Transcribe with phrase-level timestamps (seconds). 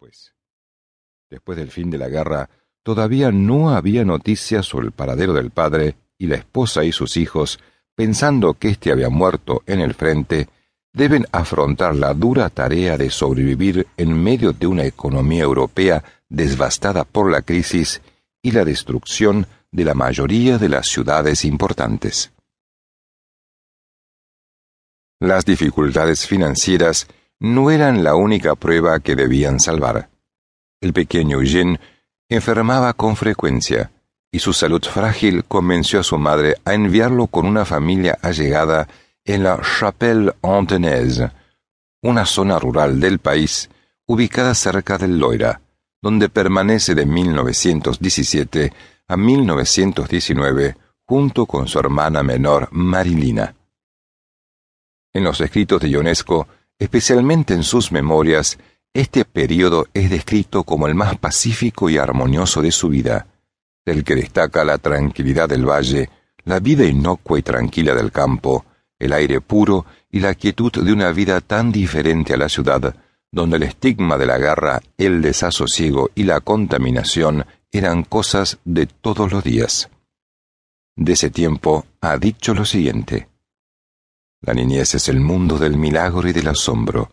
[0.00, 0.34] después.
[1.56, 2.48] Del fin de la guerra,
[2.82, 7.60] todavía no había noticias sobre el paradero del padre y la esposa y sus hijos,
[7.94, 10.48] pensando que éste había muerto en el frente,
[10.92, 17.30] deben afrontar la dura tarea de sobrevivir en medio de una economía europea devastada por
[17.30, 18.00] la crisis
[18.42, 22.32] y la destrucción de la mayoría de las ciudades importantes.
[25.20, 27.06] Las dificultades financieras
[27.40, 30.10] no eran la única prueba que debían salvar.
[30.80, 31.80] El pequeño Eugene
[32.28, 33.90] enfermaba con frecuencia
[34.30, 38.86] y su salud frágil convenció a su madre a enviarlo con una familia allegada
[39.24, 41.32] en la Chapelle Antenaise,
[42.02, 43.68] una zona rural del país
[44.06, 45.60] ubicada cerca del Loira,
[46.02, 48.72] donde permanece de 1917
[49.08, 50.76] a 1919
[51.06, 53.54] junto con su hermana menor Marilina.
[55.12, 56.46] En los escritos de Ionesco,
[56.80, 58.58] especialmente en sus memorias,
[58.92, 63.28] este período es descrito como el más pacífico y armonioso de su vida,
[63.86, 66.10] del que destaca la tranquilidad del valle,
[66.44, 68.64] la vida inocua y tranquila del campo,
[68.98, 72.96] el aire puro y la quietud de una vida tan diferente a la ciudad,
[73.30, 79.30] donde el estigma de la guerra, el desasosiego y la contaminación eran cosas de todos
[79.30, 79.88] los días.
[80.96, 83.29] De ese tiempo ha dicho lo siguiente.
[84.42, 87.10] La niñez es el mundo del milagro y del asombro,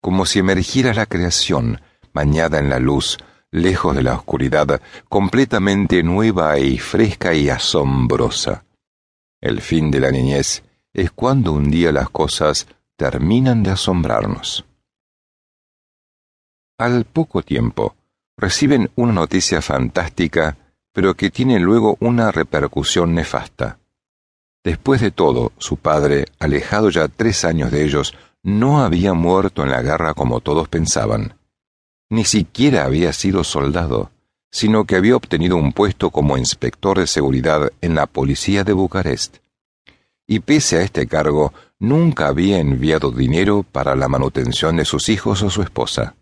[0.00, 1.80] como si emergiera la creación,
[2.12, 3.18] bañada en la luz,
[3.50, 8.64] lejos de la oscuridad, completamente nueva y fresca y asombrosa.
[9.40, 10.62] El fin de la niñez
[10.92, 14.64] es cuando un día las cosas terminan de asombrarnos.
[16.78, 17.96] Al poco tiempo,
[18.36, 20.56] reciben una noticia fantástica,
[20.92, 23.77] pero que tiene luego una repercusión nefasta.
[24.64, 29.70] Después de todo, su padre, alejado ya tres años de ellos, no había muerto en
[29.70, 31.38] la guerra como todos pensaban.
[32.10, 34.10] Ni siquiera había sido soldado,
[34.50, 39.38] sino que había obtenido un puesto como inspector de seguridad en la policía de Bucarest.
[40.26, 45.42] Y pese a este cargo, nunca había enviado dinero para la manutención de sus hijos
[45.42, 46.16] o su esposa.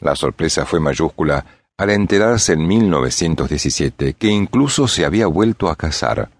[0.00, 1.44] La sorpresa fue mayúscula
[1.80, 6.30] al enterarse en 1917 que incluso se había vuelto a casar,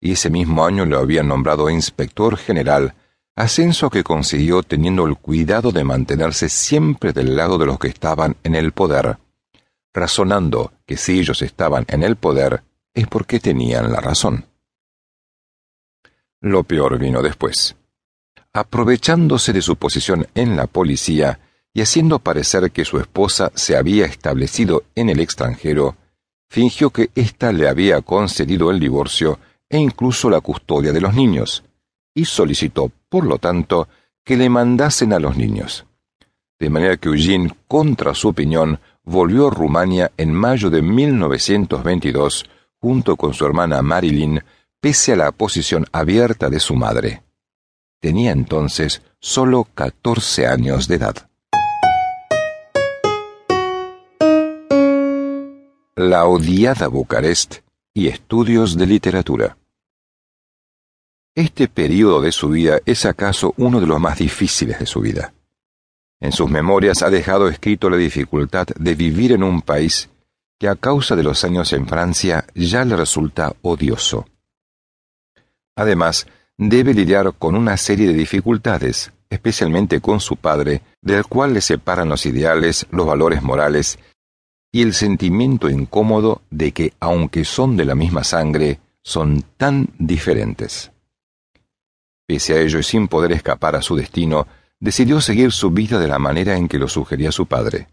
[0.00, 2.94] y ese mismo año lo habían nombrado inspector general,
[3.34, 8.36] ascenso que consiguió teniendo el cuidado de mantenerse siempre del lado de los que estaban
[8.42, 9.18] en el poder,
[9.92, 12.62] razonando que si ellos estaban en el poder
[12.94, 14.46] es porque tenían la razón.
[16.40, 17.76] Lo peor vino después.
[18.54, 21.38] Aprovechándose de su posición en la policía,
[21.76, 25.94] y haciendo parecer que su esposa se había establecido en el extranjero,
[26.48, 29.38] fingió que ésta le había concedido el divorcio
[29.68, 31.64] e incluso la custodia de los niños,
[32.14, 33.88] y solicitó, por lo tanto,
[34.24, 35.84] que le mandasen a los niños.
[36.58, 42.46] De manera que Eugene, contra su opinión, volvió a Rumania en mayo de 1922
[42.80, 44.42] junto con su hermana Marilyn,
[44.80, 47.22] pese a la posición abierta de su madre.
[48.00, 51.28] Tenía entonces solo catorce años de edad.
[55.98, 57.60] La odiada Bucarest
[57.94, 59.56] y estudios de literatura.
[61.34, 65.32] Este período de su vida es acaso uno de los más difíciles de su vida.
[66.20, 70.10] En sus memorias ha dejado escrito la dificultad de vivir en un país
[70.58, 74.26] que a causa de los años en Francia ya le resulta odioso.
[75.76, 76.26] Además,
[76.58, 82.10] debe lidiar con una serie de dificultades, especialmente con su padre, del cual le separan
[82.10, 83.98] los ideales, los valores morales
[84.76, 90.92] y el sentimiento incómodo de que, aunque son de la misma sangre, son tan diferentes.
[92.26, 94.46] Pese a ello y sin poder escapar a su destino,
[94.78, 97.88] decidió seguir su vida de la manera en que lo sugería su padre.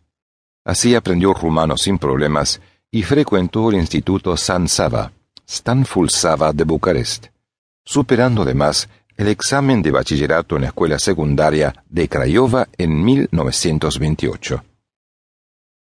[0.65, 2.59] Así aprendió rumano sin problemas
[2.91, 5.13] y frecuentó el Instituto San Sava,
[5.47, 7.27] Stanful Sava de Bucarest,
[7.85, 14.65] superando además el examen de bachillerato en la escuela secundaria de Craiova en 1928.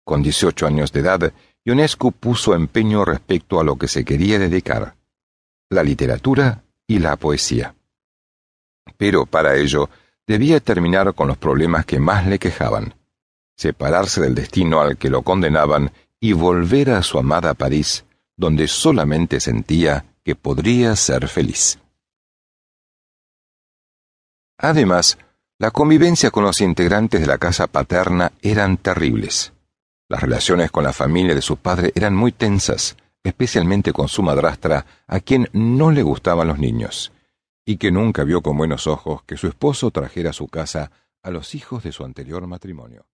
[0.03, 1.33] Con 18 años de edad,
[1.63, 4.95] Ionescu puso empeño respecto a lo que se quería dedicar,
[5.69, 7.75] la literatura y la poesía.
[8.97, 9.89] Pero para ello
[10.27, 12.95] debía terminar con los problemas que más le quejaban,
[13.55, 18.05] separarse del destino al que lo condenaban y volver a su amada París,
[18.35, 21.79] donde solamente sentía que podría ser feliz.
[24.57, 25.17] Además,
[25.57, 29.53] la convivencia con los integrantes de la casa paterna eran terribles.
[30.11, 34.85] Las relaciones con la familia de su padre eran muy tensas, especialmente con su madrastra,
[35.07, 37.13] a quien no le gustaban los niños,
[37.63, 40.91] y que nunca vio con buenos ojos que su esposo trajera a su casa
[41.23, 43.05] a los hijos de su anterior matrimonio.